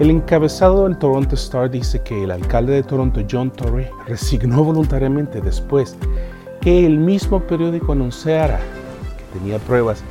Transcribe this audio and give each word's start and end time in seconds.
El 0.00 0.08
encabezado 0.08 0.84
del 0.84 0.96
Toronto 0.96 1.34
Star 1.34 1.70
dice 1.70 2.00
que 2.00 2.24
el 2.24 2.30
alcalde 2.30 2.72
de 2.72 2.82
Toronto, 2.82 3.20
John 3.30 3.50
Tory, 3.50 3.86
resignó 4.06 4.64
voluntariamente 4.64 5.42
después 5.42 5.94
que 6.62 6.86
el 6.86 6.96
mismo 6.96 7.40
periódico 7.40 7.92
anunciara 7.92 8.60
que 9.18 9.38
tenía 9.38 9.58
pruebas 9.58 10.02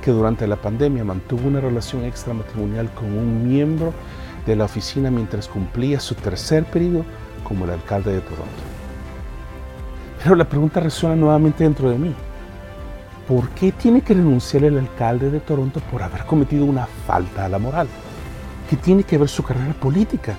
que 0.00 0.10
durante 0.10 0.46
la 0.46 0.56
pandemia 0.56 1.04
mantuvo 1.04 1.48
una 1.48 1.60
relación 1.60 2.04
extramatrimonial 2.04 2.90
con 2.92 3.12
un 3.12 3.46
miembro 3.46 3.92
de 4.46 4.56
la 4.56 4.64
oficina 4.64 5.10
mientras 5.10 5.48
cumplía 5.48 6.00
su 6.00 6.14
tercer 6.14 6.64
periodo 6.64 7.04
como 7.44 7.66
el 7.66 7.72
alcalde 7.72 8.14
de 8.14 8.20
Toronto. 8.22 8.62
Pero 10.22 10.34
la 10.34 10.48
pregunta 10.48 10.80
resuena 10.80 11.14
nuevamente 11.14 11.62
dentro 11.62 11.90
de 11.90 11.98
mí. 11.98 12.14
¿Por 13.28 13.50
qué 13.50 13.70
tiene 13.70 14.00
que 14.00 14.14
renunciar 14.14 14.64
el 14.64 14.78
alcalde 14.78 15.30
de 15.30 15.40
Toronto 15.40 15.80
por 15.92 16.02
haber 16.02 16.24
cometido 16.24 16.64
una 16.64 16.86
falta 16.86 17.44
a 17.44 17.50
la 17.50 17.58
moral? 17.58 17.86
¿Qué 18.68 18.74
tiene 18.76 19.04
que 19.04 19.16
ver 19.16 19.28
su 19.28 19.44
carrera 19.44 19.74
política 19.74 20.36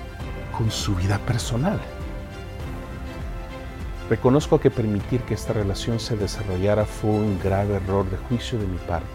con 0.54 0.70
su 0.70 0.94
vida 0.94 1.18
personal? 1.20 1.80
Reconozco 4.10 4.60
que 4.60 4.70
permitir 4.70 5.22
que 5.22 5.32
esta 5.32 5.54
relación 5.54 5.98
se 5.98 6.14
desarrollara 6.14 6.84
fue 6.84 7.08
un 7.08 7.38
grave 7.38 7.76
error 7.76 8.08
de 8.10 8.18
juicio 8.18 8.58
de 8.58 8.66
mi 8.66 8.76
parte. 8.76 9.08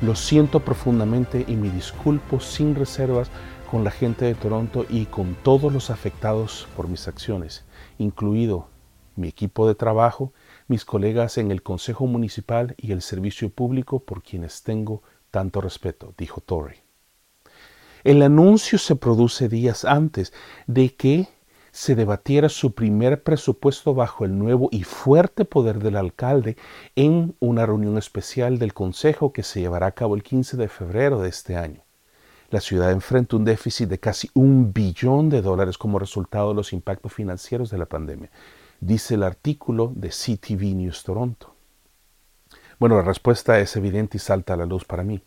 Lo 0.00 0.16
siento 0.16 0.58
profundamente 0.58 1.44
y 1.46 1.54
me 1.54 1.70
disculpo 1.70 2.40
sin 2.40 2.74
reservas 2.74 3.30
con 3.70 3.84
la 3.84 3.92
gente 3.92 4.24
de 4.24 4.34
Toronto 4.34 4.84
y 4.88 5.06
con 5.06 5.36
todos 5.36 5.72
los 5.72 5.88
afectados 5.88 6.66
por 6.76 6.88
mis 6.88 7.06
acciones, 7.06 7.64
incluido 7.98 8.66
mi 9.14 9.28
equipo 9.28 9.68
de 9.68 9.76
trabajo, 9.76 10.32
mis 10.66 10.84
colegas 10.84 11.38
en 11.38 11.52
el 11.52 11.62
Consejo 11.62 12.08
Municipal 12.08 12.74
y 12.78 12.90
el 12.90 13.00
Servicio 13.00 13.48
Público 13.48 14.00
por 14.00 14.24
quienes 14.24 14.64
tengo 14.64 15.02
tanto 15.30 15.60
respeto, 15.60 16.14
dijo 16.18 16.40
Torrey. 16.40 16.81
El 18.04 18.22
anuncio 18.22 18.78
se 18.78 18.96
produce 18.96 19.48
días 19.48 19.84
antes 19.84 20.32
de 20.66 20.94
que 20.94 21.28
se 21.70 21.94
debatiera 21.94 22.48
su 22.48 22.74
primer 22.74 23.22
presupuesto 23.22 23.94
bajo 23.94 24.24
el 24.24 24.36
nuevo 24.36 24.68
y 24.72 24.82
fuerte 24.82 25.44
poder 25.44 25.78
del 25.78 25.96
alcalde 25.96 26.56
en 26.96 27.34
una 27.38 27.64
reunión 27.64 27.96
especial 27.96 28.58
del 28.58 28.74
Consejo 28.74 29.32
que 29.32 29.44
se 29.44 29.60
llevará 29.60 29.86
a 29.86 29.92
cabo 29.92 30.16
el 30.16 30.22
15 30.22 30.56
de 30.56 30.68
febrero 30.68 31.20
de 31.20 31.28
este 31.28 31.56
año. 31.56 31.82
La 32.50 32.60
ciudad 32.60 32.90
enfrenta 32.90 33.36
un 33.36 33.44
déficit 33.44 33.88
de 33.88 34.00
casi 34.00 34.30
un 34.34 34.72
billón 34.72 35.30
de 35.30 35.40
dólares 35.40 35.78
como 35.78 35.98
resultado 35.98 36.50
de 36.50 36.56
los 36.56 36.72
impactos 36.74 37.12
financieros 37.14 37.70
de 37.70 37.78
la 37.78 37.86
pandemia, 37.86 38.30
dice 38.80 39.14
el 39.14 39.22
artículo 39.22 39.92
de 39.94 40.10
CTV 40.10 40.74
News 40.74 41.04
Toronto. 41.04 41.54
Bueno, 42.78 42.96
la 42.96 43.02
respuesta 43.02 43.60
es 43.60 43.76
evidente 43.76 44.16
y 44.18 44.20
salta 44.20 44.54
a 44.54 44.56
la 44.56 44.66
luz 44.66 44.84
para 44.84 45.04
mí. 45.04 45.22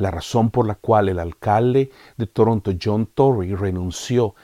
La 0.00 0.10
razón 0.10 0.48
por 0.48 0.66
la 0.66 0.76
cual 0.76 1.10
el 1.10 1.18
alcalde 1.18 1.90
de 2.16 2.26
Toronto, 2.26 2.72
John 2.82 3.04
Tory, 3.04 3.54
renunció 3.54 4.34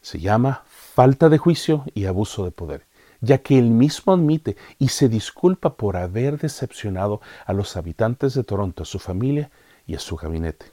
se 0.00 0.18
llama 0.18 0.64
falta 0.66 1.28
de 1.28 1.38
juicio 1.38 1.84
y 1.94 2.06
abuso 2.06 2.44
de 2.44 2.50
poder, 2.50 2.86
ya 3.20 3.38
que 3.38 3.58
él 3.58 3.70
mismo 3.70 4.12
admite 4.12 4.56
y 4.80 4.88
se 4.88 5.08
disculpa 5.08 5.76
por 5.76 5.96
haber 5.96 6.38
decepcionado 6.38 7.20
a 7.46 7.52
los 7.52 7.76
habitantes 7.76 8.34
de 8.34 8.42
Toronto, 8.42 8.82
a 8.82 8.86
su 8.86 8.98
familia 8.98 9.52
y 9.86 9.94
a 9.94 10.00
su 10.00 10.16
gabinete. 10.16 10.66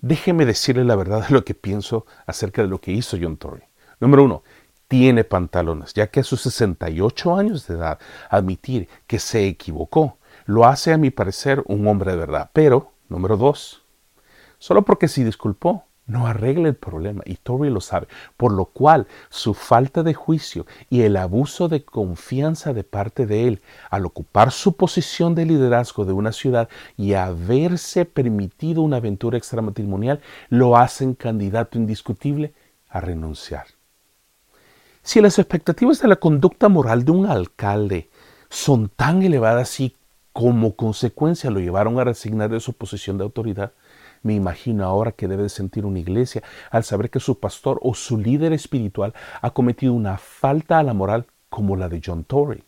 Déjeme 0.00 0.44
decirle 0.44 0.84
la 0.84 0.96
verdad 0.96 1.28
de 1.28 1.32
lo 1.32 1.44
que 1.44 1.54
pienso 1.54 2.06
acerca 2.26 2.62
de 2.62 2.68
lo 2.68 2.80
que 2.80 2.90
hizo 2.90 3.16
John 3.20 3.36
Tory. 3.36 3.62
Número 4.00 4.24
uno, 4.24 4.42
tiene 4.88 5.22
pantalones, 5.22 5.94
ya 5.94 6.08
que 6.08 6.20
a 6.20 6.24
sus 6.24 6.40
68 6.40 7.36
años 7.36 7.68
de 7.68 7.74
edad 7.74 8.00
admitir 8.30 8.88
que 9.06 9.20
se 9.20 9.46
equivocó 9.46 10.18
lo 10.46 10.64
hace 10.64 10.92
a 10.92 10.98
mi 10.98 11.10
parecer 11.10 11.62
un 11.66 11.86
hombre 11.86 12.12
de 12.12 12.18
verdad. 12.18 12.50
Pero, 12.52 12.92
número 13.08 13.36
dos, 13.36 13.82
solo 14.58 14.82
porque 14.82 15.08
se 15.08 15.24
disculpó 15.24 15.84
no 16.06 16.26
arregla 16.26 16.68
el 16.68 16.76
problema 16.76 17.22
y 17.26 17.34
Tory 17.36 17.68
lo 17.68 17.80
sabe, 17.80 18.06
por 18.36 18.52
lo 18.52 18.66
cual 18.66 19.06
su 19.28 19.54
falta 19.54 20.02
de 20.02 20.14
juicio 20.14 20.66
y 20.88 21.02
el 21.02 21.16
abuso 21.16 21.68
de 21.68 21.84
confianza 21.84 22.72
de 22.72 22.84
parte 22.84 23.26
de 23.26 23.48
él 23.48 23.62
al 23.90 24.06
ocupar 24.06 24.52
su 24.52 24.76
posición 24.76 25.34
de 25.34 25.46
liderazgo 25.46 26.04
de 26.04 26.12
una 26.12 26.32
ciudad 26.32 26.68
y 26.96 27.14
haberse 27.14 28.04
permitido 28.04 28.82
una 28.82 28.98
aventura 28.98 29.36
extramatrimonial 29.36 30.20
lo 30.48 30.76
hacen 30.76 31.14
candidato 31.14 31.76
indiscutible 31.76 32.54
a 32.88 33.00
renunciar. 33.00 33.66
Si 35.02 35.20
las 35.20 35.38
expectativas 35.38 36.00
de 36.00 36.08
la 36.08 36.16
conducta 36.16 36.68
moral 36.68 37.04
de 37.04 37.12
un 37.12 37.26
alcalde 37.26 38.10
son 38.48 38.88
tan 38.88 39.22
elevadas 39.22 39.80
y 39.80 39.96
como 40.36 40.76
consecuencia 40.76 41.50
lo 41.50 41.60
llevaron 41.60 41.98
a 41.98 42.04
resignar 42.04 42.50
de 42.50 42.60
su 42.60 42.74
posición 42.74 43.16
de 43.16 43.24
autoridad, 43.24 43.72
me 44.22 44.34
imagino 44.34 44.84
ahora 44.84 45.12
que 45.12 45.28
debe 45.28 45.48
sentir 45.48 45.86
una 45.86 45.98
iglesia 45.98 46.42
al 46.70 46.84
saber 46.84 47.08
que 47.08 47.20
su 47.20 47.40
pastor 47.40 47.80
o 47.80 47.94
su 47.94 48.18
líder 48.18 48.52
espiritual 48.52 49.14
ha 49.40 49.52
cometido 49.52 49.94
una 49.94 50.18
falta 50.18 50.78
a 50.78 50.82
la 50.82 50.92
moral 50.92 51.24
como 51.48 51.74
la 51.74 51.88
de 51.88 52.02
John 52.04 52.24
Tory. 52.24 52.64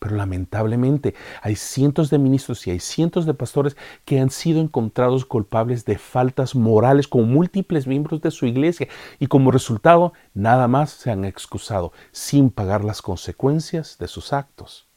Pero 0.00 0.16
lamentablemente 0.16 1.14
hay 1.40 1.54
cientos 1.54 2.10
de 2.10 2.18
ministros 2.18 2.66
y 2.66 2.72
hay 2.72 2.80
cientos 2.80 3.26
de 3.26 3.34
pastores 3.34 3.76
que 4.04 4.18
han 4.18 4.30
sido 4.30 4.60
encontrados 4.60 5.24
culpables 5.24 5.84
de 5.84 5.98
faltas 5.98 6.56
morales 6.56 7.06
con 7.06 7.32
múltiples 7.32 7.86
miembros 7.86 8.22
de 8.22 8.32
su 8.32 8.44
iglesia 8.44 8.88
y 9.20 9.28
como 9.28 9.52
resultado 9.52 10.14
nada 10.34 10.66
más 10.66 10.90
se 10.90 11.12
han 11.12 11.24
excusado 11.24 11.92
sin 12.10 12.50
pagar 12.50 12.82
las 12.82 13.02
consecuencias 13.02 13.98
de 14.00 14.08
sus 14.08 14.32
actos. 14.32 14.87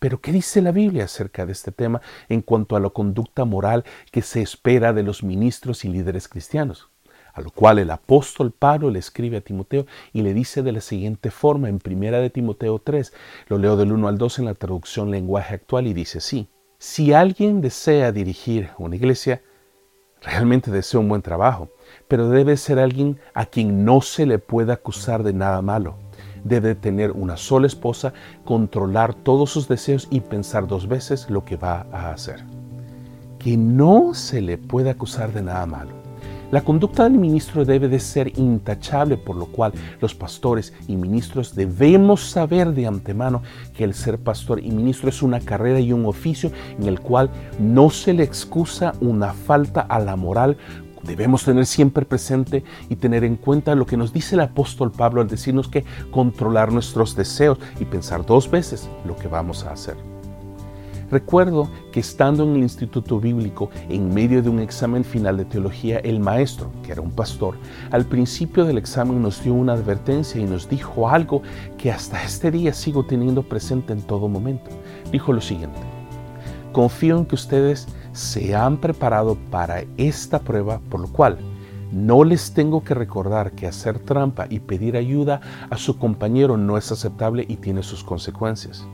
Pero 0.00 0.22
¿qué 0.22 0.32
dice 0.32 0.62
la 0.62 0.72
Biblia 0.72 1.04
acerca 1.04 1.44
de 1.44 1.52
este 1.52 1.72
tema 1.72 2.00
en 2.30 2.40
cuanto 2.40 2.74
a 2.74 2.80
la 2.80 2.88
conducta 2.88 3.44
moral 3.44 3.84
que 4.10 4.22
se 4.22 4.40
espera 4.40 4.94
de 4.94 5.02
los 5.02 5.22
ministros 5.22 5.84
y 5.84 5.88
líderes 5.88 6.26
cristianos? 6.26 6.88
A 7.34 7.42
lo 7.42 7.50
cual 7.50 7.78
el 7.78 7.90
apóstol 7.90 8.50
Pablo 8.50 8.90
le 8.90 8.98
escribe 8.98 9.36
a 9.36 9.40
Timoteo 9.42 9.84
y 10.14 10.22
le 10.22 10.32
dice 10.32 10.62
de 10.62 10.72
la 10.72 10.80
siguiente 10.80 11.30
forma 11.30 11.68
en 11.68 11.78
primera 11.78 12.18
de 12.18 12.30
Timoteo 12.30 12.78
3, 12.78 13.12
lo 13.48 13.58
leo 13.58 13.76
del 13.76 13.92
1 13.92 14.08
al 14.08 14.16
2 14.16 14.38
en 14.38 14.44
la 14.46 14.54
traducción 14.54 15.10
lenguaje 15.10 15.54
actual 15.54 15.86
y 15.86 15.92
dice 15.92 16.18
así, 16.18 16.48
si 16.78 17.12
alguien 17.12 17.60
desea 17.60 18.10
dirigir 18.10 18.70
una 18.78 18.96
iglesia, 18.96 19.42
realmente 20.22 20.70
desea 20.70 20.98
un 20.98 21.10
buen 21.10 21.20
trabajo, 21.20 21.68
pero 22.08 22.30
debe 22.30 22.56
ser 22.56 22.78
alguien 22.78 23.20
a 23.34 23.44
quien 23.44 23.84
no 23.84 24.00
se 24.00 24.24
le 24.24 24.38
pueda 24.38 24.72
acusar 24.72 25.22
de 25.22 25.34
nada 25.34 25.60
malo 25.60 25.98
debe 26.44 26.74
tener 26.74 27.12
una 27.12 27.36
sola 27.36 27.66
esposa, 27.66 28.12
controlar 28.44 29.14
todos 29.14 29.50
sus 29.50 29.68
deseos 29.68 30.08
y 30.10 30.20
pensar 30.20 30.66
dos 30.66 30.88
veces 30.88 31.28
lo 31.30 31.44
que 31.44 31.56
va 31.56 31.86
a 31.92 32.10
hacer. 32.10 32.44
Que 33.38 33.56
no 33.56 34.14
se 34.14 34.40
le 34.40 34.58
puede 34.58 34.90
acusar 34.90 35.32
de 35.32 35.42
nada 35.42 35.66
malo. 35.66 36.00
La 36.50 36.62
conducta 36.62 37.04
del 37.04 37.12
ministro 37.12 37.64
debe 37.64 37.86
de 37.86 38.00
ser 38.00 38.36
intachable, 38.36 39.16
por 39.16 39.36
lo 39.36 39.46
cual 39.46 39.72
los 40.00 40.16
pastores 40.16 40.72
y 40.88 40.96
ministros 40.96 41.54
debemos 41.54 42.28
saber 42.28 42.72
de 42.72 42.88
antemano 42.88 43.42
que 43.72 43.84
el 43.84 43.94
ser 43.94 44.18
pastor 44.18 44.58
y 44.58 44.72
ministro 44.72 45.10
es 45.10 45.22
una 45.22 45.38
carrera 45.38 45.78
y 45.78 45.92
un 45.92 46.06
oficio 46.06 46.50
en 46.76 46.88
el 46.88 46.98
cual 46.98 47.30
no 47.60 47.88
se 47.90 48.14
le 48.14 48.24
excusa 48.24 48.94
una 49.00 49.32
falta 49.32 49.82
a 49.82 50.00
la 50.00 50.16
moral 50.16 50.56
Debemos 51.02 51.44
tener 51.44 51.66
siempre 51.66 52.04
presente 52.04 52.62
y 52.88 52.96
tener 52.96 53.24
en 53.24 53.36
cuenta 53.36 53.74
lo 53.74 53.86
que 53.86 53.96
nos 53.96 54.12
dice 54.12 54.34
el 54.34 54.42
apóstol 54.42 54.92
Pablo 54.92 55.20
al 55.20 55.28
decirnos 55.28 55.68
que 55.68 55.84
controlar 56.10 56.72
nuestros 56.72 57.16
deseos 57.16 57.58
y 57.80 57.84
pensar 57.84 58.24
dos 58.26 58.50
veces 58.50 58.88
lo 59.04 59.16
que 59.16 59.28
vamos 59.28 59.64
a 59.64 59.72
hacer. 59.72 59.96
Recuerdo 61.10 61.68
que 61.90 61.98
estando 61.98 62.44
en 62.44 62.54
el 62.54 62.62
Instituto 62.62 63.18
Bíblico, 63.18 63.70
en 63.88 64.14
medio 64.14 64.42
de 64.42 64.48
un 64.48 64.60
examen 64.60 65.04
final 65.04 65.36
de 65.38 65.44
teología, 65.44 65.98
el 65.98 66.20
maestro, 66.20 66.70
que 66.84 66.92
era 66.92 67.00
un 67.00 67.10
pastor, 67.10 67.56
al 67.90 68.04
principio 68.04 68.64
del 68.64 68.78
examen 68.78 69.20
nos 69.20 69.42
dio 69.42 69.54
una 69.54 69.72
advertencia 69.72 70.40
y 70.40 70.44
nos 70.44 70.68
dijo 70.68 71.08
algo 71.08 71.42
que 71.76 71.90
hasta 71.90 72.22
este 72.22 72.52
día 72.52 72.72
sigo 72.72 73.04
teniendo 73.04 73.42
presente 73.42 73.92
en 73.92 74.02
todo 74.02 74.28
momento. 74.28 74.70
Dijo 75.10 75.32
lo 75.32 75.40
siguiente, 75.40 75.80
confío 76.72 77.18
en 77.18 77.26
que 77.26 77.34
ustedes 77.34 77.88
se 78.12 78.54
han 78.54 78.78
preparado 78.78 79.36
para 79.50 79.84
esta 79.96 80.40
prueba, 80.40 80.80
por 80.90 81.00
lo 81.00 81.08
cual 81.08 81.38
no 81.92 82.22
les 82.24 82.54
tengo 82.54 82.84
que 82.84 82.94
recordar 82.94 83.52
que 83.52 83.66
hacer 83.66 83.98
trampa 83.98 84.46
y 84.48 84.60
pedir 84.60 84.96
ayuda 84.96 85.40
a 85.70 85.76
su 85.76 85.98
compañero 85.98 86.56
no 86.56 86.78
es 86.78 86.92
aceptable 86.92 87.44
y 87.48 87.56
tiene 87.56 87.82
sus 87.82 88.04
consecuencias. 88.04 88.86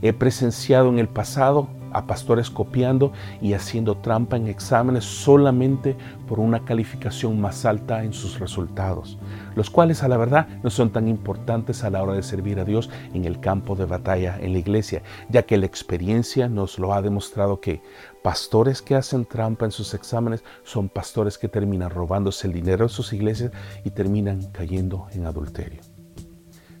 He 0.00 0.12
presenciado 0.12 0.88
en 0.88 0.98
el 0.98 1.08
pasado 1.08 1.68
a 1.92 2.06
pastores 2.06 2.50
copiando 2.50 3.12
y 3.40 3.52
haciendo 3.52 3.96
trampa 3.96 4.36
en 4.36 4.48
exámenes 4.48 5.04
solamente 5.04 5.96
por 6.26 6.40
una 6.40 6.64
calificación 6.64 7.40
más 7.40 7.64
alta 7.64 8.04
en 8.04 8.12
sus 8.12 8.38
resultados, 8.38 9.18
los 9.54 9.70
cuales 9.70 10.02
a 10.02 10.08
la 10.08 10.16
verdad 10.16 10.48
no 10.62 10.70
son 10.70 10.90
tan 10.90 11.08
importantes 11.08 11.84
a 11.84 11.90
la 11.90 12.02
hora 12.02 12.14
de 12.14 12.22
servir 12.22 12.58
a 12.60 12.64
Dios 12.64 12.90
en 13.14 13.24
el 13.24 13.40
campo 13.40 13.76
de 13.76 13.84
batalla 13.84 14.38
en 14.40 14.52
la 14.52 14.58
iglesia, 14.58 15.02
ya 15.28 15.42
que 15.42 15.58
la 15.58 15.66
experiencia 15.66 16.48
nos 16.48 16.78
lo 16.78 16.92
ha 16.92 17.02
demostrado 17.02 17.60
que 17.60 17.82
pastores 18.22 18.82
que 18.82 18.94
hacen 18.94 19.24
trampa 19.24 19.64
en 19.64 19.72
sus 19.72 19.94
exámenes 19.94 20.44
son 20.64 20.88
pastores 20.88 21.38
que 21.38 21.48
terminan 21.48 21.90
robándose 21.90 22.46
el 22.46 22.52
dinero 22.52 22.86
de 22.86 22.92
sus 22.92 23.12
iglesias 23.12 23.52
y 23.84 23.90
terminan 23.90 24.42
cayendo 24.52 25.06
en 25.12 25.26
adulterio. 25.26 25.80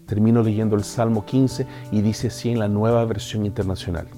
Termino 0.06 0.42
leyendo 0.42 0.74
el 0.74 0.84
Salmo 0.84 1.26
15 1.26 1.66
y 1.92 2.00
dice 2.00 2.28
así 2.28 2.50
en 2.50 2.58
la 2.58 2.68
nueva 2.68 3.04
versión 3.04 3.44
internacional. 3.44 4.08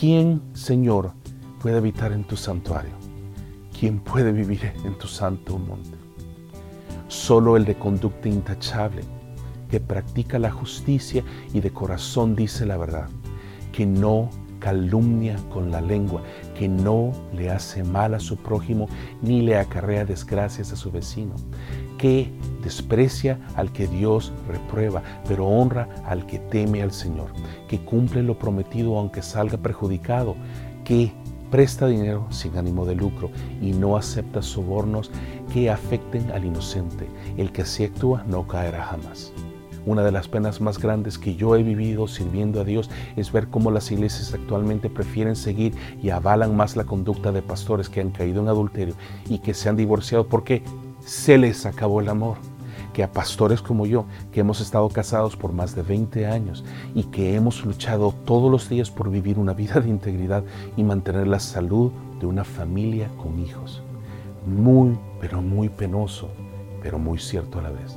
¿Quién, 0.00 0.40
Señor, 0.54 1.12
puede 1.60 1.76
habitar 1.76 2.12
en 2.12 2.24
tu 2.24 2.34
santuario? 2.34 2.94
¿quién 3.78 3.98
puede 3.98 4.32
vivir 4.32 4.72
en 4.82 4.96
tu 4.96 5.06
santo 5.06 5.58
monte? 5.58 5.98
Solo 7.08 7.58
el 7.58 7.66
de 7.66 7.74
conducta 7.74 8.26
intachable, 8.26 9.02
que 9.70 9.78
practica 9.78 10.38
la 10.38 10.50
justicia 10.50 11.22
y 11.52 11.60
de 11.60 11.70
corazón 11.70 12.34
dice 12.34 12.64
la 12.64 12.78
verdad, 12.78 13.10
que 13.72 13.84
no 13.84 14.30
calumnia 14.60 15.36
con 15.48 15.70
la 15.72 15.80
lengua, 15.80 16.22
que 16.56 16.68
no 16.68 17.12
le 17.32 17.50
hace 17.50 17.82
mal 17.82 18.14
a 18.14 18.20
su 18.20 18.36
prójimo 18.36 18.88
ni 19.22 19.42
le 19.42 19.56
acarrea 19.56 20.04
desgracias 20.04 20.72
a 20.72 20.76
su 20.76 20.92
vecino, 20.92 21.34
que 21.98 22.30
desprecia 22.62 23.40
al 23.56 23.72
que 23.72 23.88
Dios 23.88 24.32
reprueba, 24.46 25.02
pero 25.26 25.46
honra 25.46 25.88
al 26.06 26.26
que 26.26 26.38
teme 26.38 26.82
al 26.82 26.92
Señor, 26.92 27.32
que 27.68 27.80
cumple 27.80 28.22
lo 28.22 28.38
prometido 28.38 28.96
aunque 28.96 29.22
salga 29.22 29.58
perjudicado, 29.58 30.36
que 30.84 31.12
presta 31.50 31.88
dinero 31.88 32.26
sin 32.30 32.56
ánimo 32.56 32.86
de 32.86 32.94
lucro 32.94 33.30
y 33.60 33.72
no 33.72 33.96
acepta 33.96 34.40
sobornos 34.40 35.10
que 35.52 35.68
afecten 35.68 36.30
al 36.30 36.44
inocente. 36.44 37.08
El 37.36 37.50
que 37.50 37.62
así 37.62 37.84
actúa 37.84 38.22
no 38.28 38.46
caerá 38.46 38.84
jamás. 38.84 39.32
Una 39.86 40.02
de 40.02 40.12
las 40.12 40.28
penas 40.28 40.60
más 40.60 40.78
grandes 40.78 41.18
que 41.18 41.36
yo 41.36 41.56
he 41.56 41.62
vivido 41.62 42.06
sirviendo 42.06 42.60
a 42.60 42.64
Dios 42.64 42.90
es 43.16 43.32
ver 43.32 43.48
cómo 43.48 43.70
las 43.70 43.90
iglesias 43.90 44.34
actualmente 44.34 44.90
prefieren 44.90 45.36
seguir 45.36 45.74
y 46.02 46.10
avalan 46.10 46.54
más 46.54 46.76
la 46.76 46.84
conducta 46.84 47.32
de 47.32 47.42
pastores 47.42 47.88
que 47.88 48.00
han 48.00 48.10
caído 48.10 48.42
en 48.42 48.48
adulterio 48.48 48.94
y 49.28 49.38
que 49.38 49.54
se 49.54 49.68
han 49.68 49.76
divorciado 49.76 50.26
porque 50.26 50.62
se 51.04 51.38
les 51.38 51.64
acabó 51.64 52.00
el 52.00 52.08
amor. 52.08 52.36
Que 52.92 53.04
a 53.04 53.12
pastores 53.12 53.62
como 53.62 53.86
yo, 53.86 54.04
que 54.32 54.40
hemos 54.40 54.60
estado 54.60 54.88
casados 54.88 55.36
por 55.36 55.52
más 55.52 55.76
de 55.76 55.82
20 55.82 56.26
años 56.26 56.64
y 56.94 57.04
que 57.04 57.36
hemos 57.36 57.64
luchado 57.64 58.12
todos 58.24 58.50
los 58.50 58.68
días 58.68 58.90
por 58.90 59.10
vivir 59.10 59.38
una 59.38 59.54
vida 59.54 59.80
de 59.80 59.88
integridad 59.88 60.42
y 60.76 60.82
mantener 60.82 61.28
la 61.28 61.38
salud 61.38 61.92
de 62.18 62.26
una 62.26 62.44
familia 62.44 63.08
con 63.16 63.38
hijos. 63.38 63.82
Muy, 64.44 64.98
pero 65.20 65.40
muy 65.40 65.68
penoso, 65.68 66.28
pero 66.82 66.98
muy 66.98 67.18
cierto 67.18 67.60
a 67.60 67.62
la 67.62 67.70
vez. 67.70 67.96